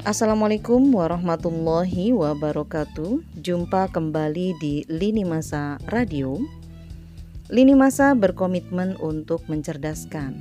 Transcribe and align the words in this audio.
Assalamualaikum 0.00 0.96
warahmatullahi 0.96 2.16
wabarakatuh. 2.16 3.20
Jumpa 3.44 3.92
kembali 3.92 4.56
di 4.56 4.80
Lini 4.88 5.28
Masa 5.28 5.76
Radio. 5.92 6.40
Lini 7.52 7.76
Masa 7.76 8.16
berkomitmen 8.16 8.96
untuk 8.96 9.44
mencerdaskan. 9.44 10.40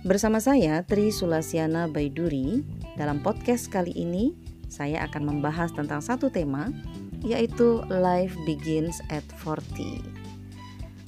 Bersama 0.00 0.40
saya 0.40 0.80
Tri 0.80 1.12
Sulasiana 1.12 1.92
Baiduri, 1.92 2.64
dalam 2.96 3.20
podcast 3.20 3.68
kali 3.68 3.92
ini 3.92 4.32
saya 4.72 5.04
akan 5.04 5.28
membahas 5.28 5.68
tentang 5.76 6.00
satu 6.00 6.32
tema 6.32 6.72
yaitu 7.20 7.84
life 7.92 8.32
begins 8.48 9.04
at 9.12 9.28
40. 9.44 10.00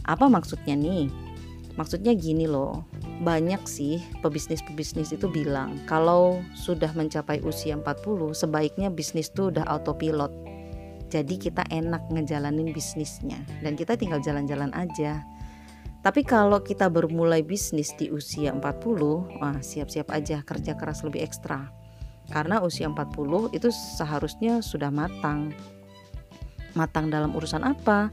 Apa 0.04 0.28
maksudnya 0.28 0.76
nih? 0.76 1.08
Maksudnya 1.80 2.12
gini 2.12 2.44
loh, 2.44 2.84
banyak 3.20 3.60
sih 3.68 4.00
pebisnis-pebisnis 4.24 5.12
itu 5.12 5.28
bilang 5.28 5.76
kalau 5.84 6.40
sudah 6.56 6.88
mencapai 6.96 7.44
usia 7.44 7.76
40 7.76 8.32
sebaiknya 8.32 8.88
bisnis 8.88 9.28
tuh 9.28 9.52
udah 9.52 9.68
autopilot. 9.68 10.32
Jadi 11.10 11.36
kita 11.36 11.66
enak 11.68 12.08
ngejalanin 12.08 12.72
bisnisnya 12.72 13.36
dan 13.60 13.76
kita 13.76 14.00
tinggal 14.00 14.24
jalan-jalan 14.24 14.72
aja. 14.72 15.20
Tapi 16.00 16.24
kalau 16.24 16.64
kita 16.64 16.88
bermulai 16.88 17.44
bisnis 17.44 17.92
di 17.92 18.08
usia 18.08 18.56
40, 18.56 18.64
wah 19.36 19.58
siap-siap 19.60 20.08
aja 20.08 20.40
kerja 20.40 20.72
keras 20.72 21.04
lebih 21.04 21.20
ekstra. 21.20 21.68
Karena 22.32 22.64
usia 22.64 22.88
40 22.88 23.52
itu 23.52 23.68
seharusnya 23.68 24.64
sudah 24.64 24.88
matang. 24.88 25.52
Matang 26.72 27.12
dalam 27.12 27.36
urusan 27.36 27.66
apa? 27.66 28.08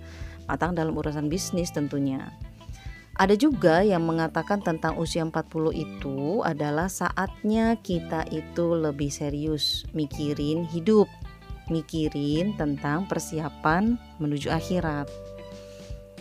Matang 0.51 0.75
dalam 0.75 0.97
urusan 0.99 1.31
bisnis 1.31 1.71
tentunya. 1.71 2.27
Ada 3.17 3.33
juga 3.33 3.81
yang 3.81 4.05
mengatakan 4.05 4.61
tentang 4.61 4.93
usia 5.01 5.25
40 5.25 5.73
itu 5.73 6.45
adalah 6.45 6.85
saatnya 6.85 7.73
kita 7.81 8.29
itu 8.29 8.77
lebih 8.77 9.09
serius 9.09 9.89
mikirin 9.97 10.61
hidup, 10.69 11.09
mikirin 11.65 12.53
tentang 12.61 13.09
persiapan 13.09 13.97
menuju 14.21 14.53
akhirat. 14.53 15.09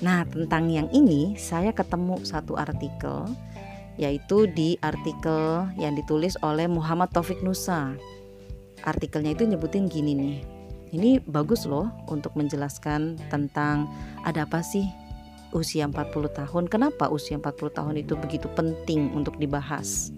Nah, 0.01 0.25
tentang 0.25 0.73
yang 0.73 0.89
ini 0.89 1.37
saya 1.37 1.77
ketemu 1.77 2.25
satu 2.25 2.57
artikel 2.57 3.29
yaitu 4.01 4.48
di 4.48 4.77
artikel 4.81 5.69
yang 5.77 5.97
ditulis 5.97 6.37
oleh 6.41 6.65
Muhammad 6.65 7.13
Taufik 7.13 7.41
Nusa. 7.45 7.92
Artikelnya 8.85 9.37
itu 9.37 9.45
nyebutin 9.45 9.89
gini 9.89 10.13
nih. 10.17 10.39
Ini 10.97 11.20
bagus 11.29 11.69
loh 11.69 11.92
untuk 12.09 12.33
menjelaskan 12.41 13.20
tentang 13.29 13.89
ada 14.25 14.48
apa 14.48 14.65
sih 14.65 14.89
usia 15.57 15.89
40 15.89 16.12
tahun. 16.29 16.65
Kenapa 16.69 17.09
usia 17.09 17.41
40 17.41 17.73
tahun 17.73 17.95
itu 17.97 18.12
begitu 18.21 18.53
penting 18.53 19.17
untuk 19.17 19.41
dibahas? 19.41 20.13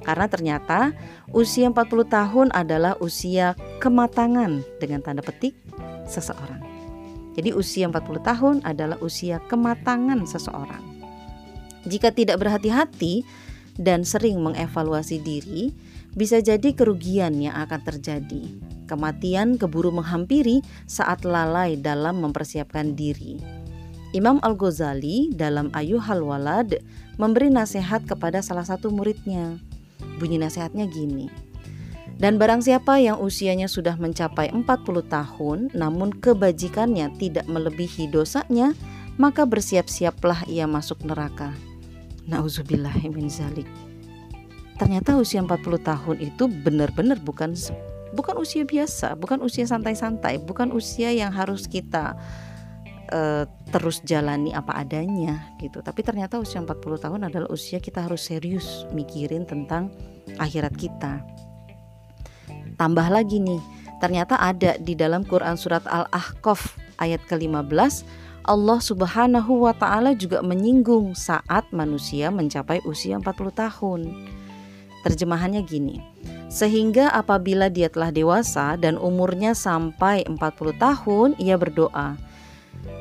Karena 0.00 0.26
ternyata 0.32 0.96
usia 1.36 1.68
40 1.68 2.08
tahun 2.08 2.48
adalah 2.56 2.96
usia 3.04 3.52
kematangan 3.84 4.64
dengan 4.80 5.04
tanda 5.04 5.20
petik 5.20 5.52
seseorang. 6.08 6.64
Jadi 7.36 7.52
usia 7.52 7.84
40 7.86 8.24
tahun 8.24 8.56
adalah 8.64 8.96
usia 9.04 9.38
kematangan 9.46 10.24
seseorang. 10.24 10.82
Jika 11.84 12.12
tidak 12.12 12.40
berhati-hati 12.40 13.24
dan 13.76 14.04
sering 14.04 14.40
mengevaluasi 14.40 15.20
diri, 15.20 15.72
bisa 16.16 16.42
jadi 16.42 16.74
kerugian 16.74 17.38
yang 17.38 17.54
akan 17.54 17.80
terjadi. 17.86 18.44
Kematian 18.90 19.54
keburu 19.54 19.94
menghampiri 19.94 20.66
saat 20.90 21.22
lalai 21.22 21.78
dalam 21.78 22.18
mempersiapkan 22.18 22.98
diri. 22.98 23.59
Imam 24.10 24.42
Al-Ghazali 24.42 25.30
dalam 25.30 25.70
Ayuhal 25.70 26.26
Walad 26.26 26.82
memberi 27.14 27.46
nasihat 27.46 28.02
kepada 28.02 28.42
salah 28.42 28.66
satu 28.66 28.90
muridnya. 28.90 29.62
Bunyi 30.18 30.42
nasihatnya 30.42 30.90
gini. 30.90 31.30
Dan 32.18 32.34
barang 32.34 32.66
siapa 32.66 32.98
yang 32.98 33.22
usianya 33.22 33.70
sudah 33.70 33.94
mencapai 33.94 34.50
40 34.50 34.66
tahun 35.06 35.58
namun 35.72 36.10
kebajikannya 36.18 37.14
tidak 37.22 37.46
melebihi 37.46 38.10
dosanya, 38.10 38.74
maka 39.14 39.46
bersiap-siaplah 39.46 40.42
ia 40.50 40.66
masuk 40.66 41.06
neraka. 41.06 41.54
Nauzubillahimin 42.26 43.30
zalik. 43.30 43.70
Ternyata 44.74 45.16
usia 45.22 45.38
40 45.38 45.86
tahun 45.86 46.16
itu 46.18 46.50
benar-benar 46.50 47.22
bukan 47.22 47.54
bukan 48.10 48.36
usia 48.42 48.66
biasa, 48.66 49.14
bukan 49.14 49.38
usia 49.38 49.70
santai-santai, 49.70 50.42
bukan 50.42 50.74
usia 50.74 51.14
yang 51.14 51.30
harus 51.30 51.70
kita 51.70 52.18
uh, 53.12 53.44
terus 53.74 54.00
jalani 54.06 54.54
apa 54.54 54.74
adanya 54.78 55.52
gitu. 55.58 55.82
Tapi 55.84 56.00
ternyata 56.02 56.38
usia 56.40 56.62
40 56.62 56.78
tahun 56.98 57.20
adalah 57.28 57.48
usia 57.50 57.82
kita 57.82 58.06
harus 58.06 58.26
serius 58.26 58.88
mikirin 58.94 59.44
tentang 59.44 59.90
akhirat 60.38 60.74
kita. 60.78 61.22
Tambah 62.80 63.06
lagi 63.12 63.42
nih, 63.42 63.60
ternyata 64.00 64.40
ada 64.40 64.80
di 64.80 64.96
dalam 64.96 65.26
Quran 65.26 65.54
surat 65.60 65.84
Al-Ahqaf 65.84 66.80
ayat 66.96 67.20
ke-15 67.28 68.08
Allah 68.48 68.80
Subhanahu 68.80 69.68
wa 69.68 69.74
taala 69.76 70.16
juga 70.16 70.40
menyinggung 70.40 71.12
saat 71.12 71.68
manusia 71.76 72.32
mencapai 72.32 72.80
usia 72.88 73.20
40 73.20 73.52
tahun. 73.52 74.00
Terjemahannya 75.04 75.60
gini. 75.64 76.00
Sehingga 76.50 77.12
apabila 77.14 77.70
dia 77.70 77.86
telah 77.92 78.10
dewasa 78.10 78.74
dan 78.74 78.98
umurnya 78.98 79.54
sampai 79.54 80.26
40 80.26 80.40
tahun, 80.82 81.28
ia 81.38 81.54
berdoa, 81.54 82.18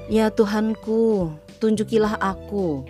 Ya 0.09 0.33
Tuhanku, 0.33 1.29
tunjukilah 1.61 2.17
aku, 2.17 2.81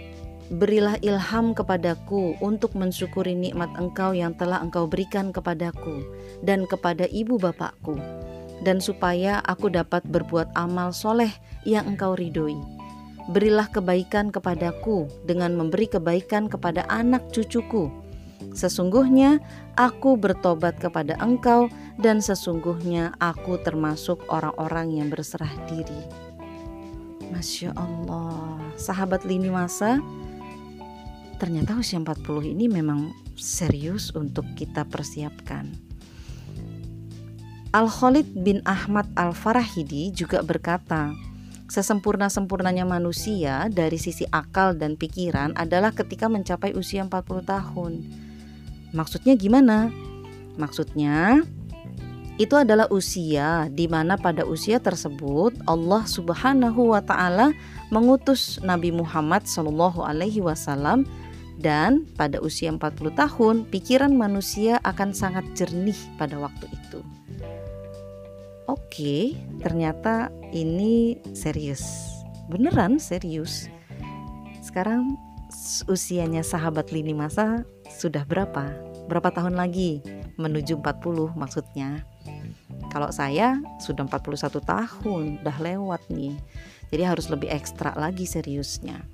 berilah 0.56 0.96
ilham 1.04 1.52
kepadaku 1.52 2.40
untuk 2.40 2.80
mensyukuri 2.80 3.36
nikmat 3.36 3.68
Engkau 3.76 4.16
yang 4.16 4.32
telah 4.40 4.64
Engkau 4.64 4.88
berikan 4.88 5.36
kepadaku 5.36 6.00
dan 6.48 6.64
kepada 6.64 7.12
ibu 7.12 7.36
bapakku, 7.36 8.00
dan 8.64 8.80
supaya 8.80 9.44
aku 9.44 9.68
dapat 9.68 10.00
berbuat 10.08 10.48
amal 10.56 10.96
soleh 10.96 11.28
yang 11.68 11.92
Engkau 11.92 12.16
ridhoi. 12.16 12.56
Berilah 13.36 13.68
kebaikan 13.68 14.32
kepadaku 14.32 15.12
dengan 15.28 15.60
memberi 15.60 15.92
kebaikan 15.92 16.48
kepada 16.48 16.88
anak 16.88 17.36
cucuku. 17.36 17.92
Sesungguhnya 18.56 19.44
aku 19.76 20.16
bertobat 20.16 20.80
kepada 20.80 21.20
Engkau, 21.20 21.68
dan 22.00 22.24
sesungguhnya 22.24 23.12
aku 23.20 23.60
termasuk 23.60 24.24
orang-orang 24.32 25.04
yang 25.04 25.12
berserah 25.12 25.52
diri. 25.68 26.29
Masya 27.30 27.78
Allah. 27.78 28.60
Sahabat 28.76 29.24
lini 29.24 29.48
masa 29.54 30.02
Ternyata 31.40 31.80
usia 31.80 31.96
40 31.96 32.52
ini 32.52 32.68
memang 32.68 33.16
serius 33.40 34.12
untuk 34.12 34.44
kita 34.60 34.84
persiapkan. 34.84 35.72
Al-Khalid 37.72 38.36
bin 38.36 38.60
Ahmad 38.68 39.08
Al-Farahidi 39.16 40.12
juga 40.12 40.44
berkata 40.44 41.16
Sesempurna-sempurnanya 41.70 42.82
manusia 42.82 43.70
dari 43.70 44.02
sisi 44.02 44.26
akal 44.34 44.74
dan 44.74 44.98
pikiran 44.98 45.54
adalah 45.54 45.94
ketika 45.94 46.26
mencapai 46.26 46.74
usia 46.74 47.06
40 47.06 47.46
tahun. 47.46 47.94
Maksudnya 48.90 49.38
gimana? 49.38 49.94
Maksudnya 50.58 51.46
itu 52.40 52.56
adalah 52.56 52.88
usia 52.88 53.68
di 53.68 53.92
mana 53.92 54.16
pada 54.16 54.48
usia 54.48 54.80
tersebut 54.80 55.60
Allah 55.68 56.08
Subhanahu 56.08 56.96
wa 56.96 57.04
taala 57.04 57.52
mengutus 57.92 58.64
Nabi 58.64 58.96
Muhammad 58.96 59.44
Shallallahu 59.44 60.00
alaihi 60.00 60.40
wasallam 60.40 61.04
dan 61.60 62.08
pada 62.16 62.40
usia 62.40 62.72
40 62.72 63.12
tahun 63.12 63.56
pikiran 63.68 64.16
manusia 64.16 64.80
akan 64.88 65.12
sangat 65.12 65.44
jernih 65.52 66.00
pada 66.16 66.40
waktu 66.40 66.72
itu. 66.72 67.04
Oke, 68.72 69.36
ternyata 69.60 70.32
ini 70.56 71.20
serius. 71.36 71.84
Beneran 72.48 73.04
serius. 73.04 73.68
Sekarang 74.64 75.20
usianya 75.92 76.40
sahabat 76.40 76.96
lini 76.96 77.12
masa 77.12 77.68
sudah 78.00 78.24
berapa? 78.24 78.72
Berapa 79.12 79.36
tahun 79.36 79.60
lagi 79.60 80.00
menuju 80.40 80.80
40 80.80 81.36
maksudnya? 81.36 82.08
Kalau 82.90 83.14
saya 83.14 83.62
sudah 83.78 84.10
41 84.10 84.62
tahun, 84.66 85.24
udah 85.46 85.58
lewat 85.62 86.02
nih. 86.10 86.34
Jadi 86.90 87.04
harus 87.06 87.30
lebih 87.30 87.54
ekstra 87.54 87.94
lagi 87.94 88.26
seriusnya. 88.26 89.06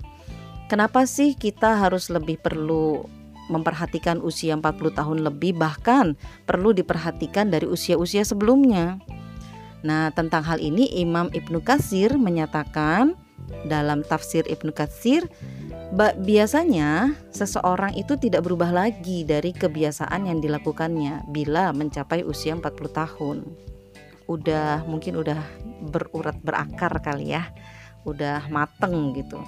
Kenapa 0.66 1.04
sih 1.06 1.36
kita 1.36 1.78
harus 1.78 2.10
lebih 2.10 2.40
perlu 2.40 3.06
memperhatikan 3.46 4.18
usia 4.18 4.58
40 4.58 4.98
tahun 4.98 5.18
lebih 5.22 5.54
bahkan 5.54 6.18
perlu 6.42 6.74
diperhatikan 6.74 7.52
dari 7.52 7.70
usia-usia 7.70 8.26
sebelumnya? 8.26 8.98
Nah, 9.86 10.10
tentang 10.10 10.42
hal 10.42 10.58
ini 10.58 10.90
Imam 10.98 11.30
Ibnu 11.30 11.62
Katsir 11.62 12.18
menyatakan 12.18 13.14
dalam 13.70 14.02
tafsir 14.02 14.42
Ibnu 14.50 14.74
Katsir 14.74 15.30
biasanya 15.94 17.14
seseorang 17.30 17.94
itu 17.94 18.18
tidak 18.18 18.42
berubah 18.42 18.74
lagi 18.74 19.22
dari 19.22 19.54
kebiasaan 19.54 20.26
yang 20.26 20.42
dilakukannya 20.42 21.30
bila 21.30 21.70
mencapai 21.70 22.26
usia 22.26 22.58
40 22.58 22.66
tahun. 22.90 23.38
Udah 24.26 24.82
mungkin 24.90 25.22
udah 25.22 25.38
berurat 25.86 26.34
berakar 26.42 26.98
kali 26.98 27.38
ya. 27.38 27.46
Udah 28.02 28.50
mateng 28.50 29.14
gitu. 29.14 29.38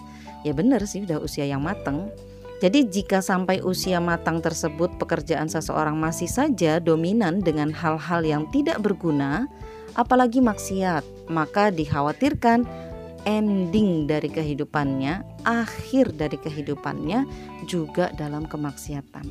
Ya 0.47 0.55
bener 0.55 0.87
sih 0.87 1.03
udah 1.03 1.19
usia 1.19 1.43
yang 1.43 1.67
mateng. 1.67 2.11
Jadi 2.59 2.91
jika 2.91 3.23
sampai 3.23 3.63
usia 3.63 4.03
matang 4.03 4.43
tersebut 4.43 4.99
pekerjaan 4.99 5.47
seseorang 5.47 5.95
masih 5.95 6.27
saja 6.27 6.83
dominan 6.83 7.39
dengan 7.39 7.71
hal-hal 7.71 8.27
yang 8.27 8.51
tidak 8.51 8.83
berguna, 8.83 9.47
apalagi 9.95 10.43
maksiat, 10.43 11.31
maka 11.31 11.71
dikhawatirkan 11.71 12.67
ending 13.27 14.07
dari 14.07 14.31
kehidupannya, 14.31 15.25
akhir 15.43 16.15
dari 16.15 16.39
kehidupannya 16.39 17.27
juga 17.67 18.13
dalam 18.15 18.47
kemaksiatan. 18.47 19.27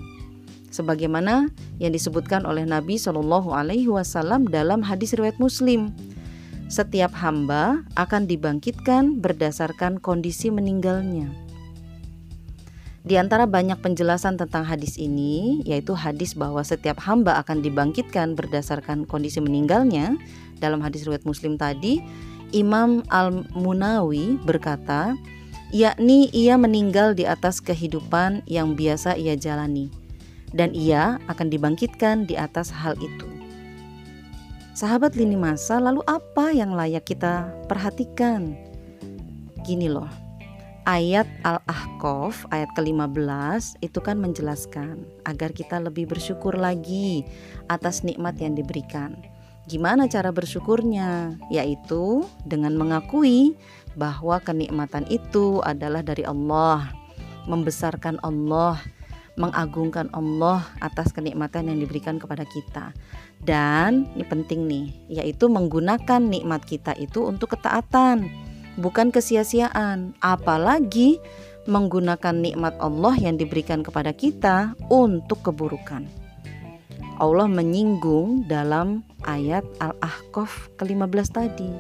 Sebagaimana 0.67 1.47
yang 1.79 1.95
disebutkan 1.95 2.43
oleh 2.43 2.67
Nabi 2.67 2.99
Shallallahu 2.99 3.55
Alaihi 3.55 3.87
Wasallam 3.87 4.51
dalam 4.51 4.83
hadis 4.83 5.15
riwayat 5.15 5.39
Muslim, 5.39 5.95
setiap 6.67 7.15
hamba 7.15 7.87
akan 7.95 8.27
dibangkitkan 8.27 9.23
berdasarkan 9.23 10.03
kondisi 10.03 10.51
meninggalnya. 10.51 11.31
Di 13.07 13.15
antara 13.15 13.47
banyak 13.47 13.79
penjelasan 13.79 14.35
tentang 14.35 14.67
hadis 14.67 14.99
ini, 14.99 15.63
yaitu 15.63 15.95
hadis 15.95 16.35
bahwa 16.35 16.59
setiap 16.59 16.99
hamba 16.99 17.39
akan 17.39 17.63
dibangkitkan 17.63 18.35
berdasarkan 18.35 19.07
kondisi 19.07 19.39
meninggalnya. 19.39 20.19
Dalam 20.59 20.83
hadis 20.83 21.07
riwayat 21.07 21.23
Muslim 21.23 21.55
tadi, 21.55 22.03
Imam 22.55 23.03
Al-Munawi 23.11 24.39
berkata, 24.47 25.15
yakni 25.75 26.31
ia 26.31 26.55
meninggal 26.55 27.11
di 27.11 27.27
atas 27.27 27.59
kehidupan 27.59 28.43
yang 28.47 28.75
biasa 28.75 29.19
ia 29.19 29.35
jalani 29.35 29.91
dan 30.55 30.71
ia 30.71 31.19
akan 31.27 31.51
dibangkitkan 31.51 32.23
di 32.23 32.39
atas 32.39 32.71
hal 32.71 32.95
itu. 32.99 33.27
Sahabat 34.77 35.17
lini 35.17 35.33
masa, 35.33 35.81
lalu 35.81 36.05
apa 36.05 36.53
yang 36.53 36.77
layak 36.77 37.09
kita 37.09 37.49
perhatikan? 37.65 38.53
Gini 39.65 39.89
loh, 39.89 40.07
ayat 40.87 41.27
Al-Ahqaf 41.43 42.47
ayat 42.53 42.71
ke-15 42.77 43.83
itu 43.83 43.99
kan 43.99 44.21
menjelaskan 44.21 45.03
agar 45.27 45.51
kita 45.51 45.81
lebih 45.81 46.07
bersyukur 46.07 46.55
lagi 46.55 47.25
atas 47.67 48.05
nikmat 48.05 48.39
yang 48.39 48.55
diberikan. 48.55 49.17
Gimana 49.67 50.07
cara 50.07 50.31
bersyukurnya? 50.31 51.35
Yaitu 51.51 52.23
dengan 52.47 52.73
mengakui 52.79 53.59
bahwa 53.99 54.39
kenikmatan 54.39 55.03
itu 55.11 55.59
adalah 55.59 55.99
dari 55.99 56.23
Allah, 56.23 56.87
membesarkan 57.51 58.23
Allah, 58.23 58.79
mengagungkan 59.35 60.07
Allah 60.15 60.63
atas 60.79 61.11
kenikmatan 61.11 61.67
yang 61.67 61.83
diberikan 61.83 62.15
kepada 62.15 62.47
kita. 62.47 62.95
Dan 63.43 64.07
ini 64.15 64.23
penting 64.23 64.65
nih, 64.65 64.87
yaitu 65.21 65.51
menggunakan 65.51 66.23
nikmat 66.23 66.63
kita 66.63 66.95
itu 66.95 67.27
untuk 67.27 67.59
ketaatan 67.59 68.47
bukan 68.77 69.09
kesia-siaan, 69.09 70.13
apalagi 70.21 71.17
menggunakan 71.67 72.31
nikmat 72.37 72.77
Allah 72.79 73.17
yang 73.19 73.35
diberikan 73.35 73.83
kepada 73.83 74.15
kita 74.15 74.77
untuk 74.87 75.43
keburukan. 75.43 76.07
Allah 77.17 77.49
menyinggung 77.49 78.45
dalam 78.45 79.01
ayat 79.27 79.67
Al-Ahqaf 79.83 80.71
ke-15 80.79 81.27
tadi. 81.35 81.71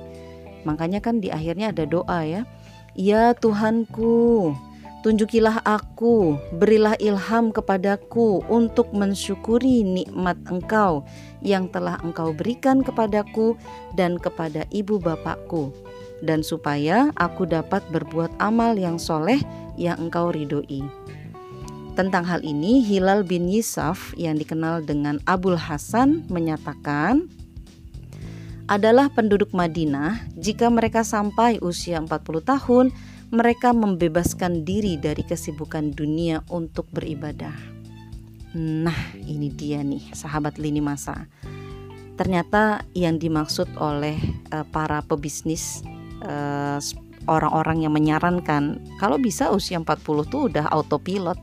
Makanya 0.67 0.99
kan 0.99 1.23
di 1.23 1.31
akhirnya 1.31 1.71
ada 1.71 1.87
doa 1.87 2.27
ya. 2.27 2.43
Ya 2.97 3.31
Tuhanku, 3.33 4.51
tunjukilah 5.01 5.63
aku, 5.63 6.35
berilah 6.59 6.99
ilham 6.99 7.55
kepadaku 7.55 8.43
untuk 8.51 8.91
mensyukuri 8.91 9.87
nikmat 9.87 10.35
Engkau 10.51 11.07
yang 11.39 11.71
telah 11.71 11.95
Engkau 12.03 12.35
berikan 12.35 12.83
kepadaku 12.83 13.55
dan 13.95 14.19
kepada 14.19 14.67
ibu 14.73 14.99
bapakku 14.99 15.71
dan 16.25 16.41
supaya 16.41 17.13
aku 17.17 17.45
dapat 17.45 17.85
berbuat 17.93 18.33
amal 18.41 18.73
yang 18.73 18.97
soleh 18.97 19.41
yang 19.77 19.97
engkau 20.01 20.33
ridhoi. 20.33 20.81
Tentang 21.97 22.29
hal 22.29 22.45
ini, 22.45 22.85
Hilal 22.85 23.25
bin 23.25 23.49
Yisaf 23.49 24.13
yang 24.13 24.37
dikenal 24.37 24.85
dengan 24.85 25.17
Abul 25.25 25.57
Hasan 25.57 26.29
menyatakan, 26.29 27.25
adalah 28.67 29.07
penduduk 29.07 29.55
Madinah 29.55 30.27
jika 30.35 30.67
mereka 30.67 31.07
sampai 31.07 31.57
usia 31.63 32.03
40 32.03 32.11
tahun, 32.43 32.85
mereka 33.31 33.71
membebaskan 33.71 34.67
diri 34.67 34.99
dari 34.99 35.23
kesibukan 35.23 35.95
dunia 35.95 36.43
untuk 36.51 36.87
beribadah. 36.91 37.55
Nah, 38.55 38.99
ini 39.19 39.51
dia 39.51 39.83
nih, 39.83 40.11
sahabat 40.15 40.59
lini 40.59 40.83
masa. 40.83 41.27
Ternyata 42.15 42.83
yang 42.95 43.19
dimaksud 43.19 43.71
oleh 43.77 44.17
uh, 44.49 44.65
para 44.73 45.05
pebisnis 45.05 45.85
eh, 46.25 46.79
orang-orang 47.29 47.85
yang 47.85 47.93
menyarankan 47.93 48.81
kalau 48.97 49.21
bisa 49.21 49.53
usia 49.53 49.77
40 49.77 50.31
tuh 50.31 50.49
udah 50.49 50.65
autopilot. 50.73 51.37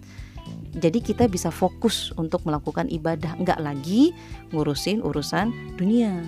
Jadi 0.75 0.99
kita 0.99 1.31
bisa 1.31 1.55
fokus 1.55 2.11
untuk 2.19 2.43
melakukan 2.43 2.91
ibadah, 2.91 3.39
enggak 3.39 3.63
lagi 3.63 4.11
ngurusin 4.51 4.99
urusan 5.07 5.79
dunia. 5.79 6.27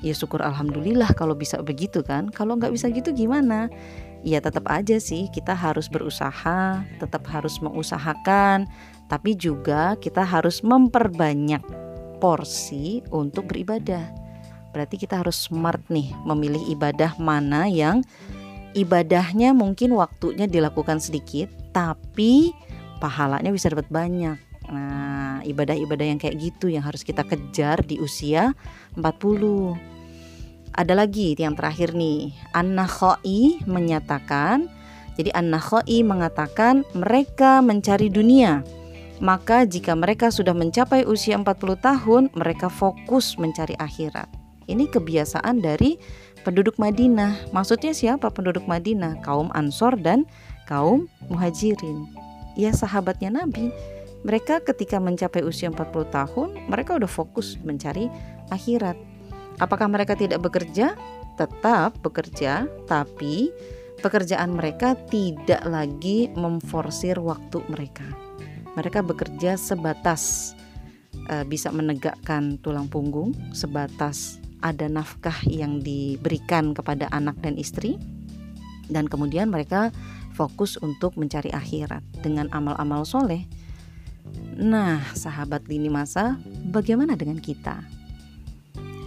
Ya 0.00 0.16
syukur 0.16 0.40
alhamdulillah 0.40 1.12
kalau 1.12 1.36
bisa 1.36 1.60
begitu 1.60 2.00
kan. 2.00 2.32
Kalau 2.32 2.56
nggak 2.56 2.72
bisa 2.72 2.88
gitu 2.88 3.12
gimana? 3.12 3.68
Ya 4.20 4.40
tetap 4.40 4.68
aja 4.68 5.00
sih 5.00 5.32
kita 5.32 5.56
harus 5.56 5.88
berusaha, 5.88 6.84
tetap 7.00 7.24
harus 7.32 7.56
mengusahakan, 7.64 8.68
tapi 9.08 9.32
juga 9.32 9.96
kita 9.96 10.24
harus 10.24 10.60
memperbanyak 10.60 11.64
porsi 12.20 13.00
untuk 13.08 13.48
beribadah. 13.48 14.12
Berarti 14.70 15.00
kita 15.00 15.24
harus 15.24 15.48
smart 15.48 15.82
nih 15.88 16.12
memilih 16.28 16.60
ibadah 16.68 17.16
mana 17.16 17.66
yang 17.66 18.04
ibadahnya 18.76 19.50
mungkin 19.50 19.98
waktunya 19.98 20.46
dilakukan 20.46 21.02
sedikit 21.02 21.50
tapi 21.74 22.54
pahalanya 23.02 23.50
bisa 23.50 23.72
dapat 23.72 23.88
banyak. 23.90 24.38
Nah, 24.70 25.19
ibadah-ibadah 25.42 26.06
yang 26.06 26.18
kayak 26.20 26.38
gitu 26.38 26.70
yang 26.70 26.84
harus 26.84 27.04
kita 27.04 27.24
kejar 27.26 27.82
di 27.84 28.00
usia 28.00 28.52
40. 28.94 29.76
Ada 30.70 30.94
lagi 30.94 31.34
yang 31.34 31.58
terakhir 31.58 31.92
nih, 31.92 32.32
An-Nakhai 32.54 33.66
menyatakan 33.66 34.70
jadi 35.20 35.36
An-Nakhai 35.36 36.00
mengatakan 36.00 36.86
mereka 36.96 37.60
mencari 37.60 38.08
dunia. 38.08 38.64
Maka 39.20 39.68
jika 39.68 39.92
mereka 39.92 40.32
sudah 40.32 40.56
mencapai 40.56 41.04
usia 41.04 41.36
40 41.36 41.76
tahun, 41.76 42.22
mereka 42.32 42.72
fokus 42.72 43.36
mencari 43.36 43.76
akhirat. 43.76 44.32
Ini 44.64 44.88
kebiasaan 44.88 45.60
dari 45.60 46.00
penduduk 46.40 46.80
Madinah. 46.80 47.52
Maksudnya 47.52 47.92
siapa 47.92 48.32
penduduk 48.32 48.64
Madinah? 48.64 49.20
Kaum 49.20 49.52
Ansor 49.52 50.00
dan 50.00 50.24
kaum 50.64 51.04
Muhajirin. 51.28 52.08
Ya 52.56 52.72
sahabatnya 52.72 53.44
Nabi. 53.44 53.68
Mereka 54.20 54.60
ketika 54.68 55.00
mencapai 55.00 55.40
usia 55.40 55.72
40 55.72 56.12
tahun, 56.12 56.48
mereka 56.68 57.00
udah 57.00 57.08
fokus 57.08 57.56
mencari 57.64 58.12
akhirat. 58.52 58.96
Apakah 59.60 59.88
mereka 59.88 60.12
tidak 60.16 60.44
bekerja? 60.44 60.92
Tetap 61.40 62.04
bekerja, 62.04 62.68
tapi 62.84 63.48
pekerjaan 64.04 64.56
mereka 64.56 64.92
tidak 65.08 65.64
lagi 65.64 66.28
memforsir 66.36 67.16
waktu 67.16 67.64
mereka. 67.72 68.04
Mereka 68.76 69.00
bekerja 69.00 69.56
sebatas 69.56 70.52
uh, 71.32 71.44
bisa 71.48 71.72
menegakkan 71.72 72.60
tulang 72.60 72.92
punggung, 72.92 73.32
sebatas 73.56 74.36
ada 74.60 74.84
nafkah 74.92 75.36
yang 75.48 75.80
diberikan 75.80 76.76
kepada 76.76 77.08
anak 77.08 77.40
dan 77.40 77.56
istri 77.56 77.96
dan 78.90 79.06
kemudian 79.06 79.48
mereka 79.48 79.94
fokus 80.34 80.76
untuk 80.82 81.14
mencari 81.16 81.48
akhirat 81.54 82.02
dengan 82.20 82.50
amal-amal 82.50 83.06
soleh. 83.06 83.46
Nah, 84.60 85.00
sahabat 85.16 85.64
lini 85.70 85.88
masa, 85.88 86.36
bagaimana 86.68 87.16
dengan 87.16 87.40
kita? 87.40 87.80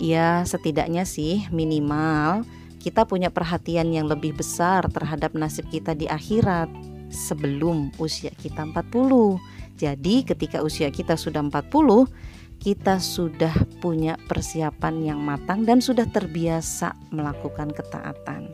Ya, 0.02 0.42
setidaknya 0.44 1.06
sih 1.06 1.46
minimal 1.54 2.44
kita 2.84 3.08
punya 3.08 3.32
perhatian 3.32 3.96
yang 3.96 4.12
lebih 4.12 4.36
besar 4.36 4.84
terhadap 4.92 5.32
nasib 5.40 5.64
kita 5.72 5.96
di 5.96 6.04
akhirat 6.12 6.68
sebelum 7.08 7.96
usia 7.96 8.34
kita 8.36 8.68
40. 8.68 9.40
Jadi 9.80 10.28
ketika 10.28 10.60
usia 10.60 10.92
kita 10.92 11.16
sudah 11.16 11.40
40, 11.48 12.12
kita 12.60 13.00
sudah 13.00 13.56
punya 13.80 14.20
persiapan 14.28 15.14
yang 15.14 15.20
matang 15.24 15.64
dan 15.64 15.80
sudah 15.80 16.04
terbiasa 16.12 16.92
melakukan 17.16 17.72
ketaatan. 17.72 18.52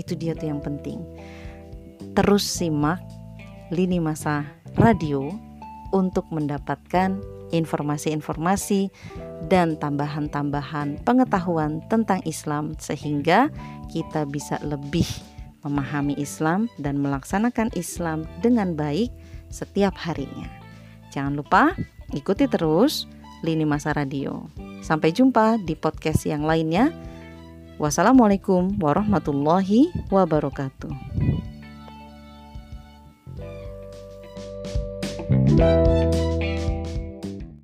Itu 0.00 0.16
dia 0.16 0.32
tuh 0.32 0.48
yang 0.48 0.64
penting. 0.64 1.04
Terus 2.16 2.48
simak 2.48 3.04
lini 3.68 4.00
masa 4.00 4.48
radio 4.80 5.47
untuk 5.92 6.28
mendapatkan 6.30 7.20
informasi-informasi 7.50 8.92
dan 9.48 9.80
tambahan-tambahan 9.80 11.00
pengetahuan 11.04 11.80
tentang 11.88 12.20
Islam 12.28 12.76
sehingga 12.76 13.48
kita 13.88 14.28
bisa 14.28 14.60
lebih 14.60 15.06
memahami 15.64 16.14
Islam 16.20 16.68
dan 16.78 17.00
melaksanakan 17.00 17.72
Islam 17.74 18.28
dengan 18.44 18.76
baik 18.76 19.10
setiap 19.48 19.96
harinya. 19.96 20.46
Jangan 21.10 21.34
lupa 21.40 21.72
ikuti 22.12 22.44
terus 22.46 23.08
Lini 23.42 23.64
Masa 23.64 23.94
Radio. 23.94 24.50
Sampai 24.84 25.14
jumpa 25.14 25.58
di 25.62 25.74
podcast 25.74 26.26
yang 26.28 26.44
lainnya. 26.44 26.92
Wassalamualaikum 27.78 28.74
warahmatullahi 28.82 30.10
wabarakatuh. 30.10 31.27